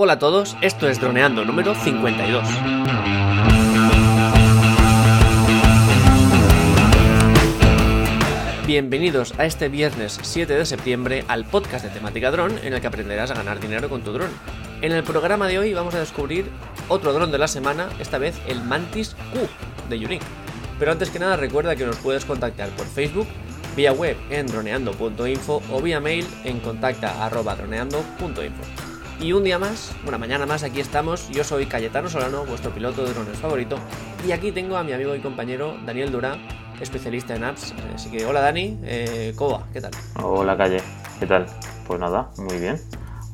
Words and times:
Hola 0.00 0.12
a 0.12 0.18
todos, 0.20 0.56
esto 0.60 0.88
es 0.88 1.00
Droneando 1.00 1.44
número 1.44 1.74
52. 1.74 2.48
Bienvenidos 8.64 9.36
a 9.40 9.44
este 9.44 9.68
viernes 9.68 10.20
7 10.22 10.54
de 10.54 10.66
septiembre 10.66 11.24
al 11.26 11.46
podcast 11.46 11.84
de 11.84 11.90
temática 11.90 12.30
dron 12.30 12.60
en 12.62 12.74
el 12.74 12.80
que 12.80 12.86
aprenderás 12.86 13.32
a 13.32 13.34
ganar 13.34 13.58
dinero 13.58 13.88
con 13.88 14.02
tu 14.02 14.12
dron. 14.12 14.30
En 14.82 14.92
el 14.92 15.02
programa 15.02 15.48
de 15.48 15.58
hoy 15.58 15.74
vamos 15.74 15.96
a 15.96 15.98
descubrir 15.98 16.48
otro 16.86 17.12
dron 17.12 17.32
de 17.32 17.38
la 17.38 17.48
semana, 17.48 17.88
esta 17.98 18.18
vez 18.18 18.40
el 18.46 18.62
Mantis 18.62 19.16
Q 19.32 19.48
de 19.88 19.96
Unique. 19.96 20.24
Pero 20.78 20.92
antes 20.92 21.10
que 21.10 21.18
nada 21.18 21.34
recuerda 21.34 21.74
que 21.74 21.84
nos 21.84 21.96
puedes 21.96 22.24
contactar 22.24 22.68
por 22.68 22.86
Facebook, 22.86 23.26
vía 23.74 23.90
web 23.90 24.16
en 24.30 24.46
droneando.info 24.46 25.60
o 25.72 25.82
vía 25.82 25.98
mail 25.98 26.24
en 26.44 26.60
contacta.droneando.info. 26.60 28.87
Y 29.20 29.32
un 29.32 29.42
día 29.42 29.58
más, 29.58 29.92
una 30.06 30.16
mañana 30.16 30.46
más, 30.46 30.62
aquí 30.62 30.80
estamos. 30.80 31.28
Yo 31.30 31.42
soy 31.42 31.66
Cayetano 31.66 32.08
Solano, 32.08 32.44
vuestro 32.44 32.70
piloto 32.70 33.04
de 33.04 33.12
drones 33.12 33.36
favorito. 33.38 33.76
Y 34.26 34.30
aquí 34.32 34.52
tengo 34.52 34.76
a 34.76 34.84
mi 34.84 34.92
amigo 34.92 35.14
y 35.14 35.20
compañero 35.20 35.76
Daniel 35.84 36.12
Durá, 36.12 36.36
especialista 36.80 37.34
en 37.34 37.42
apps. 37.44 37.74
Así 37.94 38.10
que 38.10 38.24
hola 38.24 38.40
Dani, 38.40 38.78
eh, 38.84 39.32
¿cómo 39.36 39.58
va? 39.58 39.66
¿Qué 39.72 39.80
tal? 39.80 39.90
Hola 40.22 40.56
Calle, 40.56 40.80
¿qué 41.18 41.26
tal? 41.26 41.46
Pues 41.86 41.98
nada, 41.98 42.30
muy 42.38 42.58
bien. 42.58 42.80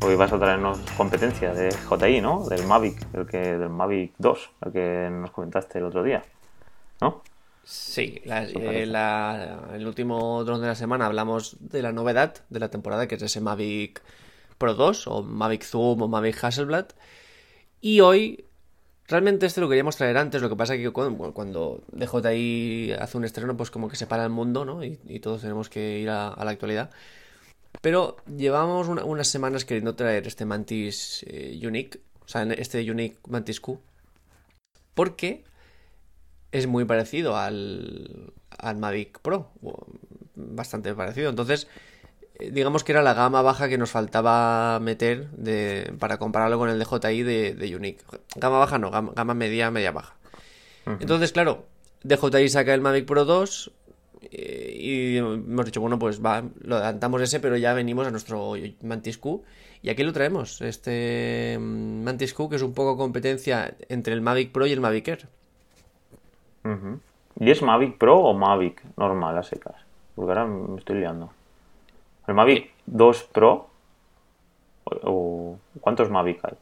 Hoy 0.03 0.17
vas 0.17 0.33
a 0.33 0.39
traernos 0.39 0.79
competencia 0.97 1.53
de 1.53 1.71
JI, 1.75 2.21
¿no? 2.23 2.47
Del 2.49 2.67
Mavic, 2.67 3.07
el 3.15 3.27
que, 3.27 3.39
del 3.39 3.69
Mavic 3.71 4.13
2, 4.19 4.51
el 4.67 4.73
que 4.73 5.09
nos 5.11 5.31
comentaste 5.33 5.79
el 5.79 5.85
otro 5.85 6.03
día, 6.03 6.23
¿no? 7.03 7.23
Sí, 7.63 8.21
la- 8.25 8.45
eh, 8.45 8.85
la- 8.87 9.61
el 9.75 9.87
último 9.87 10.45
dron 10.45 10.61
de 10.63 10.67
la 10.67 10.75
semana 10.75 11.07
hablamos 11.07 11.57
de 11.61 11.81
la 11.83 11.93
novedad 11.93 12.35
de 12.51 12.59
la 12.61 12.69
temporada, 12.71 13.07
que 13.07 13.15
es 13.15 13.23
ese 13.23 13.41
Mavic 13.41 14.03
Pro 14.65 14.75
2 14.75 15.07
o 15.09 15.23
Mavic 15.23 15.63
Zoom 15.63 16.01
o 16.03 16.09
Mavic 16.09 16.43
Hasselblad. 16.43 16.87
Y 17.83 18.01
hoy, 18.01 18.47
realmente 19.09 19.45
este 19.45 19.61
lo 19.61 19.69
queríamos 19.69 19.97
traer 19.97 20.17
antes, 20.17 20.41
lo 20.41 20.49
que 20.49 20.57
pasa 20.57 20.77
que 20.79 20.91
cuando, 20.91 21.35
cuando 21.35 21.85
DJI 21.93 22.93
hace 22.99 23.19
un 23.19 23.27
estreno, 23.27 23.57
pues 23.59 23.71
como 23.71 23.91
que 23.91 23.97
se 23.97 24.07
para 24.07 24.25
el 24.25 24.31
mundo, 24.31 24.65
¿no? 24.65 24.83
Y, 24.83 25.21
todos 25.21 25.43
tenemos 25.43 25.69
que 25.69 25.99
ir 25.99 26.09
a, 26.09 26.35
la 26.43 26.51
actualidad. 26.51 26.91
Pero 27.83 28.17
llevamos 28.39 28.89
una- 28.89 29.05
unas 29.05 29.29
semanas 29.29 29.67
queriendo 29.67 29.95
traer 29.95 30.27
este 30.27 30.47
Mantis 30.47 31.25
eh, 31.29 31.61
Unique, 31.63 32.01
o 32.25 32.29
sea, 32.29 32.45
este 32.45 32.91
Unique 32.91 33.19
Mantis 33.29 33.61
Q, 33.61 33.81
porque 34.95 35.45
es 36.53 36.67
muy 36.67 36.87
parecido 36.87 37.37
al, 37.37 38.33
al 38.59 38.77
Mavic 38.79 39.19
Pro, 39.21 39.51
bastante 40.37 40.95
parecido. 40.95 41.29
Entonces, 41.29 41.69
digamos 42.39 42.85
que 42.85 42.93
era 42.93 43.03
la 43.03 43.15
gama 43.15 43.43
baja 43.43 43.69
que 43.69 43.79
nos 43.79 43.91
faltaba 43.91 44.79
meter 44.81 45.31
de, 45.31 45.95
para 45.99 46.19
compararlo 46.19 46.59
con 46.59 46.69
el 46.69 46.79
DJI 46.79 47.23
de, 47.23 47.55
de 47.55 47.77
Unique. 47.77 48.03
Gama 48.37 48.59
baja 48.59 48.79
no, 48.79 48.91
gama, 48.91 49.13
gama 49.15 49.35
media, 49.35 49.71
media 49.71 49.93
baja. 49.93 50.15
Entonces, 51.01 51.33
claro, 51.33 51.65
DJI 52.03 52.49
saca 52.49 52.75
el 52.75 52.81
Mavic 52.81 53.07
Pro 53.07 53.25
2 53.25 53.73
eh, 54.31 54.77
y 54.79 55.17
hemos 55.17 55.65
dicho, 55.65 55.81
bueno, 55.81 55.99
pues 55.99 56.25
va, 56.25 56.43
lo 56.63 56.77
adelantamos 56.77 57.23
ese, 57.23 57.41
pero 57.41 57.57
ya 57.57 57.73
venimos 57.73 58.07
a 58.07 58.11
nuestro 58.11 58.55
Mantis 58.83 59.19
Q. 59.19 59.43
Y 59.83 59.91
aquí 59.91 60.03
lo 60.03 60.13
traemos, 60.13 60.61
este 60.63 61.59
mm, 61.59 62.05
Mantis 62.05 62.33
Q, 62.35 62.49
que 62.49 62.57
es 62.57 62.63
un 62.63 62.75
poco 62.75 62.97
competencia 62.97 63.75
entre 63.89 64.15
el 64.15 64.23
Mavic 64.23 64.51
Pro 64.51 64.67
y 64.67 64.73
el 64.73 64.81
Mavic 64.81 65.09
Air. 65.09 65.29
¿Y 67.39 67.51
es 67.51 67.63
Mavic 67.63 67.99
Pro 67.99 68.19
o 68.19 68.33
Mavic 68.33 68.83
normal 68.97 69.37
a 69.37 69.43
secas? 69.43 69.77
Porque 70.15 70.33
ahora 70.33 70.47
me 70.47 70.79
estoy 70.79 71.01
liando. 71.01 71.31
¿El 72.27 72.35
Mavic 72.35 72.71
2 72.87 73.25
Pro? 73.33 73.71
¿O, 74.85 75.59
cuántos 75.81 76.11
Mavic 76.11 76.45
hay? 76.45 76.55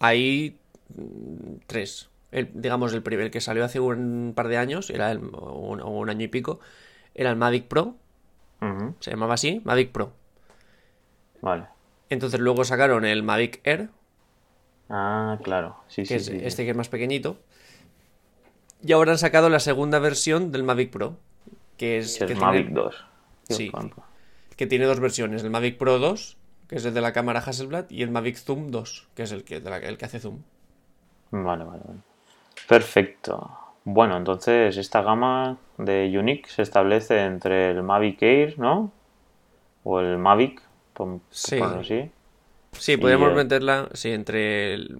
Hay 0.00 0.56
mm, 0.94 1.56
tres. 1.66 2.08
El, 2.30 2.50
digamos, 2.54 2.92
el 2.94 3.02
primer 3.02 3.30
que 3.30 3.40
salió 3.40 3.64
hace 3.64 3.80
un 3.80 4.32
par 4.34 4.48
de 4.48 4.56
años, 4.56 4.90
era 4.90 5.10
el, 5.12 5.20
o 5.32 5.52
un, 5.52 5.82
un 5.82 6.10
año 6.10 6.24
y 6.24 6.28
pico, 6.28 6.60
era 7.14 7.30
el 7.30 7.36
Mavic 7.36 7.66
Pro, 7.66 7.94
se 9.00 9.10
llamaba 9.10 9.34
así, 9.34 9.60
Mavic 9.64 9.90
Pro. 9.90 10.12
Vale. 11.40 11.64
Entonces 12.10 12.38
luego 12.38 12.64
sacaron 12.64 13.04
el 13.04 13.24
Mavic 13.24 13.60
Air, 13.64 13.90
Ah, 14.88 15.38
claro. 15.42 15.76
Sí, 15.88 16.02
que 16.02 16.08
sí, 16.08 16.14
es 16.14 16.26
sí, 16.26 16.38
este 16.42 16.64
que 16.64 16.70
es 16.70 16.76
más 16.76 16.90
pequeñito. 16.90 17.38
Y 18.82 18.92
ahora 18.92 19.12
han 19.12 19.18
sacado 19.18 19.48
la 19.48 19.58
segunda 19.58 19.98
versión 19.98 20.52
del 20.52 20.64
Mavic 20.64 20.90
Pro, 20.90 21.16
que 21.78 21.98
es 21.98 22.18
que 22.18 22.34
Mavic 22.34 22.66
tiene, 22.66 22.80
2. 22.82 23.04
Dios 23.48 23.56
Sí. 23.56 23.72
Que 24.62 24.68
tiene 24.68 24.84
dos 24.84 25.00
versiones, 25.00 25.42
el 25.42 25.50
Mavic 25.50 25.76
Pro 25.76 25.98
2, 25.98 26.36
que 26.68 26.76
es 26.76 26.84
el 26.84 26.94
de 26.94 27.00
la 27.00 27.12
cámara 27.12 27.40
Hasselblad, 27.40 27.90
y 27.90 28.02
el 28.04 28.12
Mavic 28.12 28.36
Zoom 28.36 28.70
2, 28.70 29.08
que 29.16 29.24
es 29.24 29.32
el 29.32 29.42
que, 29.42 29.56
el 29.56 29.98
que 29.98 30.04
hace 30.04 30.20
zoom. 30.20 30.38
Vale, 31.32 31.64
vale, 31.64 31.82
vale. 31.84 31.98
Perfecto. 32.68 33.50
Bueno, 33.84 34.16
entonces 34.16 34.76
esta 34.76 35.02
gama 35.02 35.58
de 35.78 36.16
Unique 36.16 36.48
se 36.48 36.62
establece 36.62 37.24
entre 37.24 37.72
el 37.72 37.82
Mavic 37.82 38.22
Air, 38.22 38.56
¿no? 38.60 38.92
O 39.82 39.98
el 39.98 40.16
Mavic, 40.18 40.62
por, 40.94 41.18
Sí. 41.30 41.58
así. 41.58 42.08
Sí, 42.78 42.96
podríamos 42.96 43.32
eh, 43.32 43.34
meterla, 43.34 43.88
sí, 43.94 44.10
entre 44.12 44.74
el- 44.74 44.96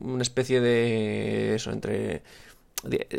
una 0.00 0.22
especie 0.22 0.62
de 0.62 1.54
eso, 1.54 1.70
entre 1.70 2.22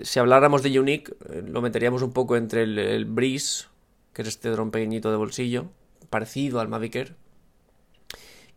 si 0.02 0.20
habláramos 0.20 0.64
de 0.64 0.80
Unique, 0.80 1.14
eh, 1.30 1.44
lo 1.48 1.62
meteríamos 1.62 2.02
un 2.02 2.14
poco 2.14 2.36
entre 2.36 2.64
el, 2.64 2.80
el 2.80 3.06
Breeze, 3.06 3.66
que 4.12 4.24
es 4.24 4.28
este 4.28 4.50
dron 4.50 4.72
pequeñito 4.72 5.12
de 5.12 5.18
bolsillo, 5.18 5.68
parecido 6.16 6.60
al 6.62 6.70
Mavic 6.70 6.96
Air, 6.96 7.16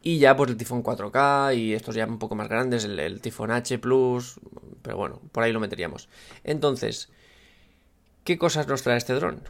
y 0.03 0.19
ya 0.19 0.37
pues 0.37 0.50
el 0.50 0.56
Tifón 0.56 0.83
4K 0.83 1.53
y 1.56 1.75
estos 1.75 1.94
ya 1.97 2.06
un 2.06 2.19
poco 2.19 2.34
más 2.37 2.49
grandes, 2.49 2.84
el, 2.84 2.99
el 3.00 3.21
Tifón 3.21 3.50
H 3.50 3.78
Plus, 3.78 4.39
pero 4.83 4.97
bueno, 4.97 5.21
por 5.33 5.43
ahí 5.43 5.53
lo 5.53 5.61
meteríamos. 5.61 6.09
Entonces, 6.45 7.11
¿qué 8.25 8.39
cosas 8.39 8.69
nos 8.69 8.83
trae 8.83 8.97
este 8.99 9.15
dron? 9.15 9.41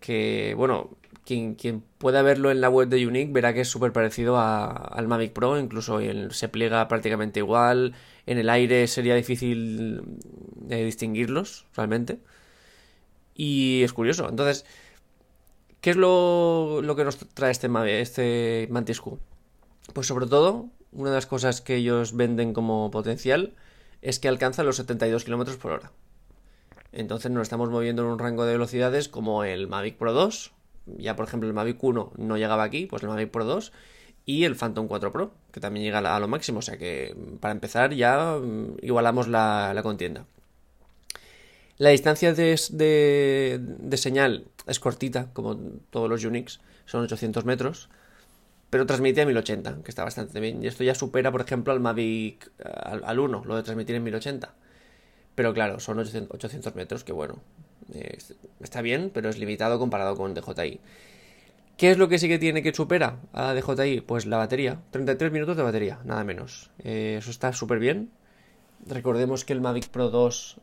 Que, 0.00 0.54
bueno, 0.56 0.90
quien, 1.24 1.54
quien 1.54 1.82
pueda 1.98 2.22
verlo 2.22 2.50
en 2.50 2.60
la 2.60 2.70
web 2.70 2.88
de 2.88 3.06
Unique 3.06 3.32
verá 3.32 3.52
que 3.54 3.60
es 3.62 3.68
súper 3.68 3.92
parecido 3.92 4.38
al 4.40 5.08
Mavic 5.08 5.32
Pro, 5.32 5.58
incluso 5.58 6.00
el- 6.00 6.32
se 6.32 6.48
pliega 6.48 6.88
prácticamente 6.88 7.40
igual. 7.40 7.94
En 8.26 8.38
el 8.38 8.48
aire 8.50 8.86
sería 8.88 9.14
difícil 9.14 10.02
distinguirlos, 10.68 11.66
realmente. 11.76 12.18
Y 13.34 13.82
es 13.82 13.92
curioso. 13.92 14.28
Entonces, 14.28 14.64
¿qué 15.80 15.90
es 15.90 15.96
lo, 15.96 16.82
que 16.96 17.04
nos 17.04 17.18
trae 17.18 17.50
este, 17.50 17.68
este 18.00 18.68
Mantis 18.70 19.00
Q? 19.00 19.18
Pues 19.92 20.06
sobre 20.06 20.26
todo, 20.26 20.68
una 20.92 21.10
de 21.10 21.16
las 21.16 21.26
cosas 21.26 21.60
que 21.60 21.76
ellos 21.76 22.14
venden 22.16 22.52
como 22.52 22.90
potencial 22.90 23.54
es 24.02 24.18
que 24.18 24.28
alcanza 24.28 24.62
los 24.62 24.76
72 24.76 25.24
km 25.24 25.56
por 25.56 25.72
hora. 25.72 25.92
Entonces 26.92 27.30
nos 27.30 27.42
estamos 27.42 27.70
moviendo 27.70 28.02
en 28.02 28.08
un 28.08 28.18
rango 28.18 28.44
de 28.44 28.52
velocidades 28.52 29.08
como 29.08 29.44
el 29.44 29.68
Mavic 29.68 29.96
Pro 29.96 30.12
2. 30.12 30.52
Ya 30.98 31.14
por 31.16 31.26
ejemplo 31.26 31.48
el 31.48 31.54
Mavic 31.54 31.82
1 31.82 32.12
no 32.16 32.36
llegaba 32.36 32.64
aquí, 32.64 32.86
pues 32.86 33.02
el 33.02 33.08
Mavic 33.08 33.30
Pro 33.30 33.44
2. 33.44 33.72
Y 34.26 34.44
el 34.44 34.54
Phantom 34.54 34.86
4 34.86 35.12
Pro, 35.12 35.32
que 35.52 35.60
también 35.60 35.84
llega 35.84 35.98
a 35.98 36.20
lo 36.20 36.28
máximo. 36.28 36.58
O 36.58 36.62
sea 36.62 36.76
que 36.76 37.16
para 37.40 37.52
empezar 37.52 37.94
ya 37.94 38.36
mm, 38.40 38.78
igualamos 38.82 39.28
la, 39.28 39.78
contienda. 39.82 40.26
La 41.78 41.90
distancia 41.90 42.34
de 42.34 43.60
señal 43.96 44.49
es 44.66 44.80
cortita, 44.80 45.30
como 45.32 45.56
todos 45.90 46.08
los 46.08 46.24
Unix, 46.24 46.60
son 46.86 47.02
800 47.04 47.44
metros. 47.44 47.88
Pero 48.70 48.86
transmite 48.86 49.22
a 49.22 49.26
1080, 49.26 49.82
que 49.82 49.90
está 49.90 50.04
bastante 50.04 50.38
bien. 50.38 50.62
Y 50.62 50.68
esto 50.68 50.84
ya 50.84 50.94
supera, 50.94 51.32
por 51.32 51.40
ejemplo, 51.40 51.72
al 51.72 51.80
Mavic 51.80 52.52
al, 52.64 53.02
al 53.04 53.18
1, 53.18 53.42
lo 53.44 53.56
de 53.56 53.62
transmitir 53.64 53.96
en 53.96 54.04
1080. 54.04 54.54
Pero 55.34 55.52
claro, 55.54 55.80
son 55.80 55.98
800, 55.98 56.34
800 56.34 56.74
metros, 56.74 57.02
que 57.02 57.12
bueno, 57.12 57.40
está 58.60 58.82
bien, 58.82 59.10
pero 59.12 59.28
es 59.28 59.38
limitado 59.38 59.78
comparado 59.78 60.16
con 60.16 60.34
DJI. 60.34 60.80
¿Qué 61.76 61.90
es 61.90 61.98
lo 61.98 62.08
que 62.08 62.18
sí 62.18 62.28
que 62.28 62.38
tiene 62.38 62.62
que 62.62 62.74
supera 62.74 63.16
a 63.32 63.54
DJI? 63.54 64.02
Pues 64.02 64.26
la 64.26 64.36
batería, 64.36 64.80
33 64.90 65.32
minutos 65.32 65.56
de 65.56 65.62
batería, 65.62 65.98
nada 66.04 66.24
menos. 66.24 66.70
Eh, 66.84 67.16
eso 67.18 67.30
está 67.30 67.52
súper 67.52 67.78
bien. 67.78 68.10
Recordemos 68.86 69.44
que 69.44 69.52
el 69.52 69.60
Mavic 69.60 69.88
Pro 69.88 70.10
2 70.10 70.58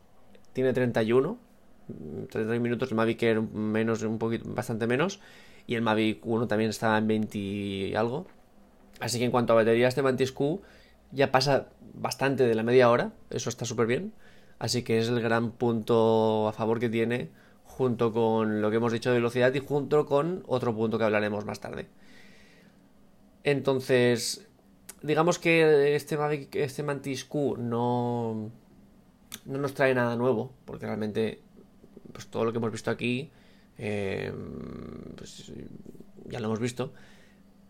tiene 0.52 0.72
31, 0.72 1.38
mm, 1.88 2.24
31 2.30 2.60
minutos, 2.60 2.90
el 2.90 2.96
Mavic 2.96 3.22
Air 3.22 3.40
menos, 3.42 4.02
un 4.02 4.18
poquito, 4.18 4.44
bastante 4.52 4.86
menos, 4.86 5.20
y 5.66 5.74
el 5.74 5.82
Mavic 5.82 6.24
1 6.24 6.46
también 6.48 6.70
estaba 6.70 6.98
en 6.98 7.06
20 7.06 7.38
y 7.38 7.94
algo. 7.94 8.26
Así 9.00 9.18
que 9.18 9.24
en 9.24 9.30
cuanto 9.30 9.52
a 9.52 9.56
batería, 9.56 9.88
este 9.88 10.02
Mantis 10.02 10.32
Q 10.32 10.60
ya 11.12 11.30
pasa 11.32 11.68
bastante 11.94 12.46
de 12.46 12.54
la 12.54 12.62
media 12.62 12.90
hora, 12.90 13.12
eso 13.30 13.48
está 13.48 13.64
súper 13.64 13.86
bien. 13.86 14.12
Así 14.58 14.82
que 14.82 14.98
es 14.98 15.08
el 15.08 15.20
gran 15.20 15.52
punto 15.52 16.48
a 16.48 16.52
favor 16.52 16.80
que 16.80 16.88
tiene, 16.88 17.30
junto 17.64 18.12
con 18.12 18.60
lo 18.60 18.70
que 18.70 18.76
hemos 18.76 18.92
dicho 18.92 19.10
de 19.10 19.16
velocidad 19.16 19.54
y 19.54 19.60
junto 19.60 20.04
con 20.06 20.42
otro 20.46 20.74
punto 20.74 20.98
que 20.98 21.04
hablaremos 21.04 21.44
más 21.44 21.60
tarde. 21.60 21.86
Entonces, 23.44 24.48
digamos 25.02 25.38
que 25.38 25.94
este 25.94 26.16
Mavic, 26.16 26.56
este 26.56 26.82
Mantis 26.82 27.24
Q 27.24 27.56
no, 27.58 28.50
no 29.44 29.58
nos 29.58 29.74
trae 29.74 29.94
nada 29.94 30.16
nuevo, 30.16 30.52
porque 30.64 30.86
realmente 30.86 31.40
pues 32.12 32.26
todo 32.26 32.44
lo 32.44 32.52
que 32.52 32.58
hemos 32.58 32.72
visto 32.72 32.90
aquí 32.90 33.30
eh, 33.78 34.32
pues, 35.16 35.52
ya 36.26 36.40
lo 36.40 36.46
hemos 36.46 36.60
visto, 36.60 36.92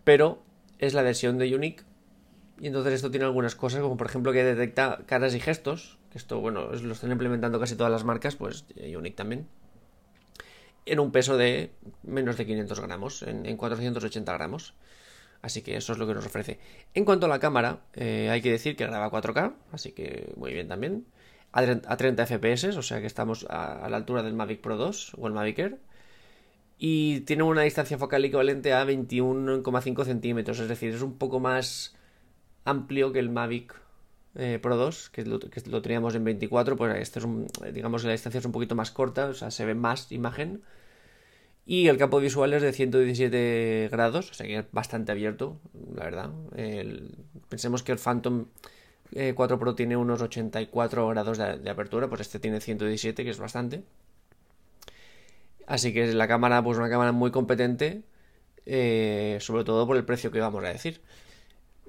pero 0.05 0.43
es 0.79 0.95
la 0.95 1.03
versión 1.03 1.39
de 1.39 1.55
Unique 1.55 1.85
Y 2.61 2.67
entonces 2.67 2.95
esto 2.95 3.11
tiene 3.11 3.27
algunas 3.27 3.55
cosas, 3.55 3.81
como 3.81 3.97
por 3.97 4.07
ejemplo 4.07 4.33
que 4.33 4.43
detecta 4.43 5.01
caras 5.07 5.35
y 5.35 5.41
gestos. 5.41 5.99
Que 6.11 6.19
esto, 6.19 6.41
bueno, 6.41 6.71
lo 6.73 6.93
están 6.93 7.13
implementando 7.13 7.61
casi 7.61 7.77
todas 7.77 7.93
las 7.93 8.05
marcas, 8.05 8.37
pues 8.37 8.65
Unique 8.77 9.17
también. 9.17 9.47
En 10.87 11.01
un 11.01 11.13
peso 11.13 11.37
de 11.37 11.73
menos 12.03 12.39
de 12.39 12.47
500 12.47 12.81
gramos, 12.81 13.23
en, 13.23 13.57
480 13.57 14.33
gramos. 14.33 14.75
Así 15.41 15.63
que 15.63 15.77
eso 15.77 15.93
es 15.93 15.99
lo 15.99 16.07
que 16.07 16.15
nos 16.15 16.27
ofrece. 16.27 16.59
En 16.95 17.05
cuanto 17.05 17.27
a 17.27 17.29
la 17.29 17.39
cámara, 17.39 17.83
eh, 17.95 18.29
hay 18.31 18.41
que 18.41 18.51
decir 18.51 18.75
que 18.75 18.87
graba 18.87 19.11
4K, 19.11 19.55
así 19.71 19.93
que 19.93 20.33
muy 20.37 20.53
bien 20.53 20.67
también. 20.67 21.05
A 21.53 21.97
30 21.97 22.27
FPS, 22.27 22.77
o 22.77 22.83
sea 22.83 23.01
que 23.01 23.07
estamos 23.07 23.47
a, 23.49 23.89
la 23.89 23.97
altura 23.97 24.23
del 24.23 24.35
Mavic 24.35 24.61
Pro 24.61 24.77
2 24.77 25.15
o 25.19 25.27
el 25.27 25.33
Mavic 25.33 25.59
Air. 25.59 25.79
Y 26.79 27.21
tiene 27.21 27.43
una 27.43 27.63
distancia 27.63 27.99
focal 27.99 28.25
equivalente 28.25 28.73
a 28.73 28.85
21,5 28.85 30.05
centímetros, 30.05 30.61
es 30.61 30.69
decir, 30.69 30.95
es 30.95 31.03
un 31.03 31.19
poco 31.19 31.41
más 31.41 31.97
amplio 32.65 33.13
que 33.13 33.19
el 33.19 33.31
Mavic 33.31 33.75
eh, 34.37 34.61
Pro 34.63 34.77
2, 34.77 35.11
que 35.11 35.25
lo, 35.25 35.41
teníamos 35.83 36.15
en 36.15 36.23
24, 36.23 36.77
pues 36.77 36.97
este 37.01 37.19
es 37.19 37.25
un, 37.25 37.49
digamos 37.73 38.03
que 38.03 38.09
la 38.09 38.13
distancia 38.13 38.39
es 38.39 38.45
un 38.45 38.53
poquito 38.53 38.77
más 38.77 38.93
corta, 38.93 39.27
o 39.27 39.35
sea, 39.35 39.51
se 39.51 39.65
ve 39.65 39.75
más 39.75 40.13
imagen. 40.13 40.63
Y 41.67 41.89
el 41.89 41.99
campo 41.99 42.21
visual 42.21 42.55
es 42.55 42.63
de 42.63 42.73
117 42.73 43.89
grados, 43.91 44.31
o 44.31 44.35
sea 44.35 44.47
que 44.47 44.59
es 44.59 44.65
bastante 44.73 45.13
abierto, 45.13 45.61
la 45.95 46.05
verdad. 46.05 46.31
pensemos 47.49 47.83
que 47.83 47.93
el 47.93 47.99
Phantom 47.99 48.47
4 49.13 49.57
eh, 49.57 49.59
Pro 49.59 49.75
tiene 49.75 49.97
unos 49.97 50.21
84 50.23 51.09
grados 51.09 51.39
de, 51.39 51.71
apertura, 51.71 52.09
pues 52.09 52.23
este 52.23 52.39
tiene 52.39 52.61
117, 52.61 53.25
que 53.25 53.31
es 53.31 53.39
bastante. 53.39 53.85
Así 55.67 55.93
que 55.93 56.13
la 56.15 56.29
cámara, 56.29 56.63
pues 56.63 56.79
una 56.79 56.89
cámara 56.89 57.13
muy 57.13 57.31
competente, 57.31 58.03
eh, 58.67 59.39
sobre 59.41 59.65
todo 59.65 59.87
por 59.87 59.97
el 59.97 60.05
precio 60.05 60.31
que 60.31 60.41
vamos 60.41 60.65
a 60.65 60.69
decir. 60.69 61.01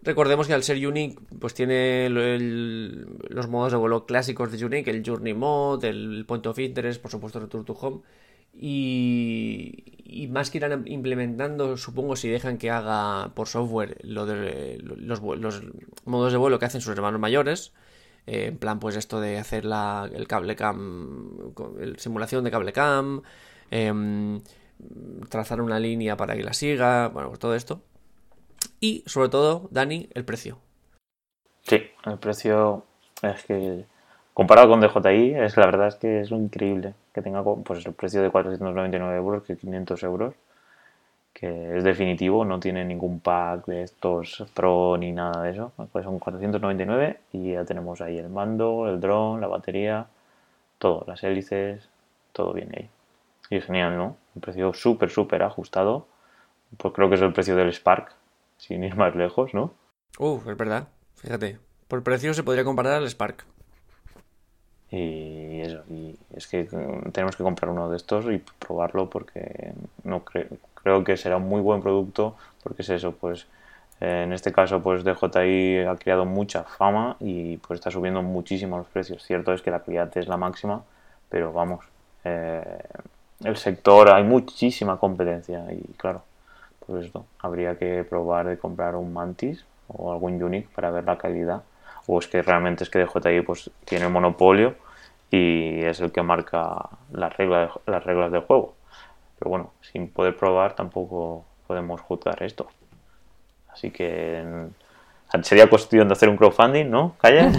Recordemos 0.02 0.48
que 0.48 0.54
al 0.54 0.64
ser 0.64 0.86
Unique, 0.86 1.20
pues 1.40 1.54
tiene 1.54 2.10
los 2.10 3.48
modos 3.50 3.74
de 3.74 3.78
vuelo 3.78 4.06
clásicos 4.06 4.52
de 4.52 4.66
Unique, 4.66 4.90
el 4.90 5.04
Journey 5.06 5.34
Mode, 5.34 5.90
el 5.90 6.26
Point 6.26 6.48
of 6.48 6.60
Interest, 6.60 7.02
por 7.02 7.12
supuesto 7.12 7.40
Return 7.40 7.66
to 7.66 7.74
Home. 7.74 8.02
Y, 8.54 10.28
más 10.32 10.50
que 10.50 10.58
irán 10.58 10.84
implementando, 10.88 11.78
supongo, 11.78 12.16
si 12.16 12.30
dejan 12.30 12.58
que 12.58 12.70
haga 12.70 13.34
por 13.36 13.48
software 13.48 13.98
lo 14.04 14.26
de 14.26 14.78
los, 14.82 15.22
modos 15.22 16.32
de 16.32 16.38
vuelo 16.38 16.60
que 16.60 16.66
hacen 16.66 16.82
sus 16.82 16.96
hermanos 16.96 17.20
mayores. 17.20 17.74
Eh, 18.28 18.48
en 18.48 18.58
plan, 18.58 18.80
pues 18.80 18.96
esto 18.96 19.22
de 19.22 19.38
hacer 19.38 19.66
la, 19.66 20.10
el 20.14 20.28
cable 20.28 20.56
cam, 20.56 21.54
el 21.80 21.98
simulación 22.00 22.44
de 22.44 22.52
cable 22.52 22.74
cam, 22.74 23.22
em, 23.72 24.42
trazar 25.30 25.62
una 25.62 25.80
línea 25.80 26.18
para 26.18 26.36
que 26.36 26.44
la 26.44 26.54
siga, 26.54 27.08
bueno, 27.08 27.30
pues 27.30 27.40
todo 27.40 27.56
esto. 27.56 27.82
Y 28.80 29.04
sobre 29.06 29.30
todo, 29.30 29.68
Dani, 29.72 30.10
el 30.14 30.26
precio. 30.26 30.60
Sí, 31.64 31.82
el 32.06 32.18
precio 32.20 32.86
es 33.22 33.44
que 33.44 33.86
comparado 34.40 34.70
con 34.70 34.80
DJI, 34.80 35.34
es 35.34 35.58
la 35.58 35.66
verdad 35.66 35.90
es 35.90 35.96
que 35.96 36.22
es 36.22 36.32
increíble 36.32 36.94
que 37.14 37.22
tenga 37.22 37.44
pues 37.44 37.86
el 37.86 37.92
precio 37.92 38.22
de 38.22 38.30
499 38.30 39.18
euros 39.18 39.44
que 39.44 39.58
500 39.58 40.02
euros, 40.04 40.34
que 41.34 41.78
es 41.78 41.84
definitivo, 41.84 42.46
no 42.46 42.58
tiene 42.58 42.86
ningún 42.86 43.20
pack 43.20 43.66
de 43.66 43.84
estos 43.84 44.46
Pro 44.54 44.96
ni 44.98 45.12
nada 45.12 45.44
de 45.44 45.52
eso, 45.52 45.74
pues 45.92 46.06
son 46.06 46.20
499 46.20 47.20
y 47.34 47.52
ya 47.52 47.66
tenemos 47.66 48.00
ahí 48.00 48.18
el 48.18 48.30
mando, 48.30 48.88
el 48.88 49.02
dron, 49.02 49.42
la 49.42 49.48
batería, 49.48 50.08
todo, 50.78 51.04
las 51.06 51.22
hélices, 51.22 51.90
todo 52.32 52.54
viene 52.54 52.72
ahí. 52.78 53.58
Y 53.58 53.60
genial, 53.60 53.98
¿no? 53.98 54.16
Un 54.36 54.42
precio 54.42 54.74
súper, 54.74 55.10
súper 55.10 55.44
ajustado, 55.44 56.08
pues 56.78 56.94
creo 56.94 57.10
que 57.10 57.16
es 57.16 57.22
el 57.22 57.34
precio 57.34 57.58
del 57.58 57.74
Spark, 57.74 58.14
sin 58.56 58.86
ir 58.86 58.96
más 58.96 59.14
lejos, 59.18 59.54
¿no? 59.54 59.74
Uf, 60.18 60.48
es 60.48 60.56
verdad. 60.56 60.88
Fíjate. 61.16 61.60
Por 61.90 62.04
precio 62.04 62.34
se 62.34 62.44
podría 62.44 62.64
comparar 62.64 62.94
al 62.94 63.10
Spark. 63.10 63.46
Y 64.92 65.62
eso, 65.62 65.84
y 65.90 66.16
es 66.36 66.48
que 66.48 66.64
mm, 66.64 67.12
tenemos 67.12 67.36
que 67.36 67.44
comprar 67.44 67.72
uno 67.72 67.90
de 67.90 67.98
estos 67.98 68.26
y 68.26 68.40
probarlo 68.60 69.10
porque 69.10 69.74
no 70.04 70.24
creo 70.24 71.04
que 71.04 71.18
será 71.18 71.38
un 71.38 71.48
muy 71.48 71.62
buen 71.62 71.82
producto 71.82 72.36
porque 72.64 72.82
es 72.82 72.90
eso, 72.90 73.12
pues 73.14 73.46
en 74.02 74.32
este 74.32 74.52
caso 74.52 74.82
pues 74.82 75.04
DJI 75.04 75.80
ha 75.80 75.96
creado 75.98 76.26
mucha 76.26 76.64
fama 76.64 77.18
y 77.20 77.58
pues 77.58 77.80
está 77.80 77.92
subiendo 77.92 78.22
muchísimo 78.22 78.78
los 78.78 78.88
precios. 78.88 79.24
Cierto 79.24 79.54
es 79.54 79.62
que 79.62 79.72
la 79.72 79.82
calidad 79.82 80.18
es 80.18 80.28
la 80.28 80.38
máxima, 80.38 80.84
pero 81.30 81.52
vamos, 81.52 81.86
eh, 82.24 82.82
el 83.44 83.58
sector 83.58 84.10
hay 84.10 84.24
muchísima 84.24 84.98
competencia 84.98 85.66
y 85.72 85.82
claro, 85.98 86.24
pues 86.86 87.06
esto, 87.06 87.26
habría 87.40 87.78
que 87.78 88.04
probar 88.04 88.48
de 88.48 88.58
comprar 88.58 88.96
un 88.96 89.14
Mantis 89.14 89.66
o 89.88 90.12
algún 90.12 90.42
Unique 90.42 90.70
para 90.74 90.92
ver 90.92 91.04
la 91.06 91.18
calidad. 91.18 91.62
O 92.12 92.18
es 92.18 92.28
que 92.28 92.42
realmente 92.42 92.84
es 92.84 92.90
que 92.90 92.98
DJI 92.98 93.42
pues 93.42 93.70
tiene 93.86 94.10
monopolio 94.10 94.74
y 95.30 95.82
es 95.86 96.00
el 96.00 96.12
que 96.12 96.24
marca 96.24 96.90
las 97.12 97.38
reglas, 97.38 97.70
las 97.86 98.04
reglas 98.04 98.32
del 98.32 98.42
juego. 98.42 98.74
Pero 99.38 99.50
bueno, 99.50 99.74
sin 99.82 100.10
poder 100.10 100.36
probar 100.36 100.76
tampoco 100.76 101.46
podemos 101.68 102.02
juzgar 102.02 102.42
esto. 102.42 102.68
Así 103.72 103.92
que 103.92 104.44
sería 105.44 105.70
cuestión 105.70 106.08
de 106.08 106.14
hacer 106.14 106.30
un 106.30 106.38
crowdfunding, 106.38 106.90
¿no? 106.90 107.16
Calla. 107.22 107.52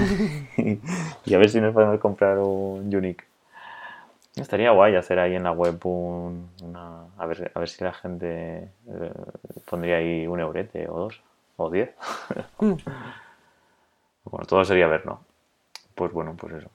y 1.24 1.34
a 1.34 1.38
ver 1.38 1.48
si 1.48 1.60
nos 1.60 1.72
podemos 1.72 2.00
comprar 2.00 2.38
un 2.38 2.92
Unique. 2.92 3.24
Estaría 4.34 4.72
guay 4.72 4.96
hacer 4.96 5.20
ahí 5.20 5.36
en 5.36 5.44
la 5.44 5.52
web 5.52 5.78
un, 5.86 6.50
una, 6.64 7.04
a, 7.18 7.26
ver, 7.26 7.52
a 7.54 7.58
ver 7.60 7.68
si 7.68 7.84
la 7.84 7.92
gente 7.92 8.68
eh, 8.88 9.12
pondría 9.68 9.98
ahí 9.98 10.26
un 10.26 10.40
eurete 10.40 10.88
o 10.88 10.98
dos 10.98 11.20
o 11.56 11.70
diez. 11.70 11.90
Bueno, 14.30 14.46
todo 14.46 14.64
sería 14.64 14.86
ver, 14.86 15.06
¿no? 15.06 15.24
Pues 15.94 16.12
bueno, 16.12 16.36
pues 16.36 16.54
eso. 16.54 16.70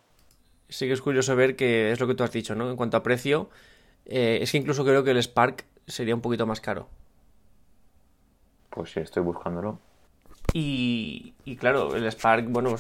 Sí 0.70 0.88
que 0.88 0.94
es 0.94 1.02
curioso 1.02 1.36
ver 1.36 1.56
que 1.56 1.92
es 1.92 2.00
lo 2.00 2.08
que 2.08 2.16
tú 2.16 2.24
has 2.24 2.32
dicho, 2.32 2.56
¿no? 2.56 2.70
En 2.70 2.76
cuanto 2.76 2.98
a 2.98 3.04
precio, 3.04 3.50
eh, 4.06 4.40
es 4.42 4.52
que 4.52 4.58
incluso 4.58 4.84
creo 4.84 5.04
que 5.04 5.12
el 5.12 5.18
Spark 5.22 5.66
sería 5.88 6.16
un 6.16 6.22
poquito 6.22 6.46
más 6.46 6.60
caro. 6.60 6.90
Pues 8.70 8.92
sí, 8.92 9.00
estoy 9.00 9.24
buscándolo. 9.24 9.80
Y, 10.54 11.34
y 11.46 11.56
claro, 11.56 11.96
el 11.96 12.06
Spark, 12.12 12.48
bueno, 12.50 12.76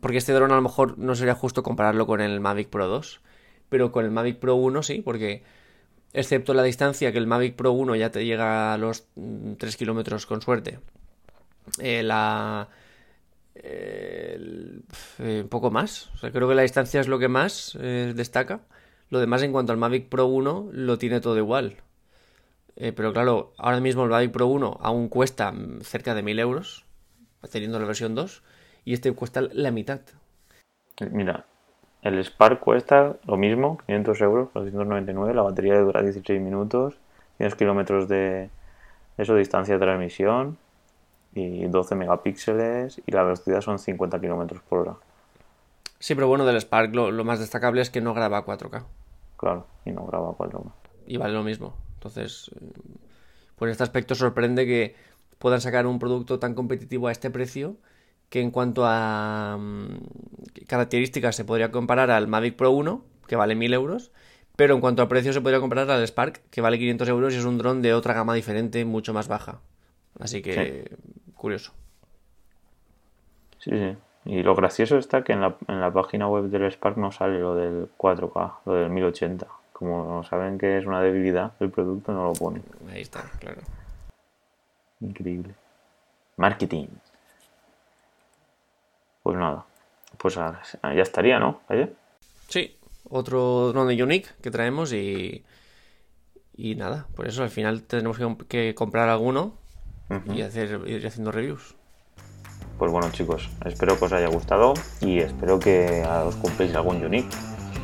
porque 0.00 0.18
este 0.18 0.32
dron 0.32 0.52
a 0.52 0.56
lo 0.56 0.62
mejor 0.62 0.98
no 0.98 1.14
sería 1.14 1.34
justo 1.34 1.62
compararlo 1.62 2.06
con 2.06 2.20
el 2.20 2.40
Mavic 2.40 2.68
Pro 2.68 2.88
2 2.88 3.20
pero 3.70 3.92
con 3.92 4.04
el 4.04 4.10
Mavic 4.10 4.38
Pro 4.38 4.56
1 4.56 4.82
sí, 4.82 5.00
porque 5.02 5.42
excepto 6.12 6.52
la 6.52 6.62
distancia 6.62 7.12
que 7.12 7.18
el 7.18 7.26
Mavic 7.26 7.54
Pro 7.54 7.72
1 7.72 7.94
ya 7.94 8.10
te 8.10 8.26
llega 8.26 8.74
a 8.74 8.78
los 8.78 9.06
3 9.14 9.16
mm, 9.16 9.78
kilómetros 9.78 10.26
con 10.26 10.42
suerte, 10.42 10.80
eh, 11.78 12.02
la... 12.02 12.68
Eh, 13.54 14.80
poco 15.48 15.70
más. 15.70 16.10
O 16.14 16.18
sea, 16.18 16.30
creo 16.30 16.48
que 16.48 16.54
la 16.54 16.62
distancia 16.62 17.00
es 17.00 17.08
lo 17.08 17.18
que 17.18 17.28
más 17.28 17.76
eh, 17.80 18.12
destaca. 18.14 18.60
Lo 19.10 19.18
demás 19.18 19.42
en 19.42 19.52
cuanto 19.52 19.72
al 19.72 19.78
Mavic 19.78 20.08
Pro 20.08 20.26
1 20.26 20.70
lo 20.72 20.98
tiene 20.98 21.20
todo 21.20 21.36
igual. 21.36 21.76
pero 22.76 23.12
claro, 23.12 23.52
ahora 23.58 23.80
mismo 23.80 24.04
el 24.04 24.10
Mavic 24.10 24.30
Pro 24.32 24.46
1 24.46 24.78
aún 24.80 25.08
cuesta 25.08 25.52
mm, 25.52 25.80
cerca 25.82 26.14
de 26.14 26.22
1000 26.22 26.38
euros, 26.38 26.84
teniendo 27.50 27.78
la 27.78 27.86
versión 27.86 28.14
2, 28.14 28.42
y 28.84 28.94
este 28.94 29.12
cuesta 29.12 29.42
la 29.42 29.70
mitad. 29.70 30.00
Mira, 31.10 31.46
el 32.02 32.18
Spark 32.24 32.60
cuesta 32.60 33.16
lo 33.26 33.36
mismo, 33.36 33.78
500 33.86 34.20
euros, 34.22 34.48
299. 34.54 35.34
La 35.34 35.42
batería 35.42 35.78
dura 35.80 36.02
16 36.02 36.40
minutos, 36.40 36.98
100 37.38 37.52
kilómetros 37.52 38.08
de 38.08 38.50
eso, 39.18 39.34
distancia 39.34 39.74
de 39.74 39.80
transmisión 39.80 40.56
y 41.34 41.66
12 41.66 41.94
megapíxeles 41.94 43.00
y 43.06 43.12
la 43.12 43.22
velocidad 43.22 43.60
son 43.60 43.78
50 43.78 44.20
kilómetros 44.20 44.62
por 44.62 44.80
hora. 44.80 44.96
Sí, 45.98 46.14
pero 46.14 46.28
bueno, 46.28 46.46
del 46.46 46.60
Spark 46.60 46.94
lo, 46.94 47.24
más 47.24 47.38
destacable 47.38 47.82
es 47.82 47.90
que 47.90 48.00
no 48.00 48.14
graba 48.14 48.44
4K. 48.44 48.84
Claro, 49.36 49.66
y 49.84 49.92
no 49.92 50.06
graba 50.06 50.30
4K. 50.30 50.72
Y 51.06 51.16
vale 51.18 51.34
lo 51.34 51.42
mismo. 51.42 51.74
Entonces, 51.94 52.50
por 53.56 53.68
este 53.68 53.82
aspecto 53.82 54.14
sorprende 54.14 54.66
que 54.66 54.94
puedan 55.38 55.60
sacar 55.60 55.86
un 55.86 55.98
producto 55.98 56.38
tan 56.38 56.54
competitivo 56.54 57.08
a 57.08 57.12
este 57.12 57.30
precio 57.30 57.76
que 58.30 58.40
en 58.40 58.50
cuanto 58.50 58.84
a 58.86 59.58
mm, 59.58 60.64
características 60.66 61.36
se 61.36 61.44
podría 61.44 61.70
comparar 61.70 62.10
al 62.10 62.28
Mavic 62.28 62.56
Pro 62.56 62.70
1, 62.70 63.04
que 63.26 63.36
vale 63.36 63.54
1000 63.54 63.74
euros, 63.74 64.12
pero 64.56 64.74
en 64.74 64.80
cuanto 64.80 65.02
a 65.02 65.08
precio 65.08 65.32
se 65.32 65.40
podría 65.40 65.60
comparar 65.60 65.90
al 65.90 66.06
Spark, 66.06 66.42
que 66.50 66.60
vale 66.60 66.78
500 66.78 67.08
euros 67.08 67.34
y 67.34 67.38
es 67.38 67.44
un 67.44 67.58
dron 67.58 67.82
de 67.82 67.92
otra 67.92 68.14
gama 68.14 68.34
diferente, 68.34 68.84
mucho 68.84 69.12
más 69.12 69.26
baja. 69.28 69.60
Así 70.18 70.42
que, 70.42 70.96
curioso. 71.40 71.72
Sí, 73.58 73.70
sí. 73.70 73.96
Y 74.26 74.42
lo 74.42 74.54
gracioso 74.54 74.98
está 74.98 75.24
que 75.24 75.32
en 75.32 75.40
la, 75.40 75.56
en 75.66 75.80
la 75.80 75.90
página 75.90 76.28
web 76.28 76.44
del 76.44 76.70
Spark 76.70 76.98
no 76.98 77.10
sale 77.10 77.38
lo 77.38 77.54
del 77.54 77.88
4K, 77.96 78.58
lo 78.66 78.74
del 78.74 78.90
1080. 78.90 79.46
Como 79.72 80.22
saben 80.24 80.58
que 80.58 80.76
es 80.76 80.84
una 80.86 81.00
debilidad 81.00 81.52
el 81.58 81.70
producto, 81.70 82.12
no 82.12 82.24
lo 82.24 82.32
ponen. 82.34 82.62
Ahí 82.92 83.00
está, 83.00 83.22
claro. 83.38 83.62
Increíble. 85.00 85.54
Marketing. 86.36 86.86
Pues 89.22 89.38
nada, 89.38 89.64
pues 90.18 90.34
ya 90.34 90.60
estaría, 90.82 91.38
¿no? 91.38 91.60
Sí, 92.48 92.76
otro 93.08 93.72
drone 93.72 93.94
de 93.94 94.02
Unique 94.02 94.28
que 94.42 94.50
traemos 94.50 94.92
y, 94.92 95.44
y 96.54 96.74
nada, 96.74 97.06
por 97.14 97.26
eso 97.26 97.42
al 97.42 97.50
final 97.50 97.82
tenemos 97.82 98.18
que, 98.48 98.74
comprar 98.74 99.08
alguno 99.08 99.54
y 100.32 100.42
hacer, 100.42 100.80
ir 100.86 101.06
haciendo 101.06 101.32
reviews. 101.32 101.74
pues 102.78 102.90
bueno 102.90 103.10
chicos, 103.10 103.48
espero 103.64 103.98
que 103.98 104.06
os 104.06 104.12
haya 104.12 104.28
gustado 104.28 104.74
y 105.00 105.18
espero 105.18 105.58
que 105.58 106.04
os 106.24 106.34
cumpléis 106.36 106.74
algún 106.74 107.04
unique. 107.04 107.28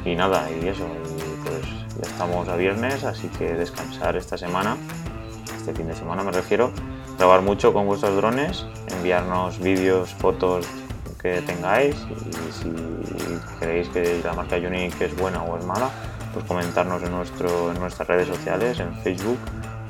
Y 0.04 0.14
nada, 0.14 0.48
y 0.50 0.68
eso, 0.68 0.86
y 0.86 1.48
pues 1.48 1.62
ya 2.00 2.10
estamos 2.10 2.48
a 2.48 2.56
viernes, 2.56 3.02
así 3.04 3.28
que 3.28 3.54
descansar 3.54 4.16
esta 4.16 4.38
semana, 4.38 4.76
este 5.56 5.74
fin 5.74 5.88
de 5.88 5.96
semana 5.96 6.22
me 6.22 6.30
refiero, 6.30 6.70
grabar 7.18 7.42
mucho 7.42 7.72
con 7.72 7.86
vuestros 7.86 8.14
drones, 8.16 8.66
enviarnos 8.96 9.58
vídeos, 9.58 10.14
fotos 10.14 10.66
que 11.20 11.42
tengáis 11.42 11.96
y 11.96 12.52
si 12.52 12.72
creéis 13.58 13.88
que 13.88 14.20
la 14.22 14.32
marca 14.32 14.56
Unique 14.56 15.06
es 15.06 15.16
buena 15.16 15.42
o 15.42 15.58
es 15.58 15.64
mala, 15.64 15.90
pues 16.32 16.44
comentarnos 16.44 17.02
en, 17.02 17.10
nuestro, 17.10 17.72
en 17.72 17.80
nuestras 17.80 18.06
redes 18.06 18.28
sociales, 18.28 18.78
en 18.78 18.94
Facebook 19.02 19.38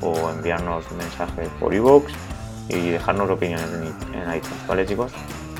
o 0.01 0.31
enviarnos 0.31 0.85
un 0.91 0.99
mensaje 0.99 1.49
por 1.61 1.75
iVoox 1.75 2.13
y 2.69 2.91
dejarnos 2.91 3.31
opiniones 3.31 3.69
en, 3.73 4.19
en 4.21 4.35
iTunes, 4.35 4.67
¿vale 4.67 4.87
chicos? 4.87 5.13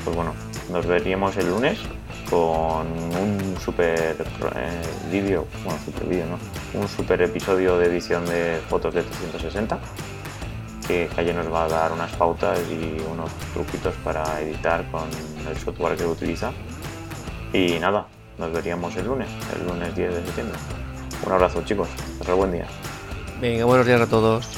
Pues 0.05 0.15
bueno, 0.17 0.35
nos 0.71 0.87
veríamos 0.87 1.37
el 1.37 1.49
lunes 1.49 1.79
con 2.29 2.87
un 2.87 3.57
super 3.65 4.17
eh, 4.57 4.83
vídeo, 5.11 5.47
bueno, 5.65 5.79
super 5.85 6.05
vídeo, 6.07 6.27
¿no? 6.27 6.81
Un 6.81 6.89
super 6.89 7.23
episodio 7.23 7.79
de 7.79 7.87
edición 7.87 8.27
de 8.27 8.61
fotos 8.69 8.95
de 8.95 9.03
360 9.03 9.79
que 10.87 11.09
Calle 11.15 11.35
nos 11.35 11.53
va 11.53 11.65
a 11.65 11.69
dar 11.69 11.93
unas 11.93 12.13
pautas 12.13 12.61
y 12.71 13.01
unos 13.11 13.31
truquitos 13.53 13.95
para 14.05 14.41
editar 14.41 14.89
con 14.91 15.09
el 15.49 15.57
software 15.57 15.97
que 15.97 16.07
utiliza. 16.07 16.53
Y 17.53 17.79
nada, 17.81 18.07
nos 18.39 18.53
veríamos 18.53 18.95
el 18.97 19.07
lunes, 19.07 19.29
el 19.55 19.67
lunes 19.67 19.95
10 19.95 20.15
de 20.15 20.25
septiembre. 20.25 20.59
Un 21.25 21.33
abrazo 21.33 21.63
chicos, 21.65 21.89
hasta 22.21 22.35
buen 22.35 22.53
día. 22.53 22.67
Venga, 23.41 23.67
buenos 23.67 23.87
días 23.87 24.01
a 24.01 24.07
todos. 24.07 24.49